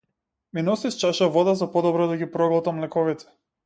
[0.57, 3.25] Ми носиш чаша вода за подобро да ги проголтам лековите.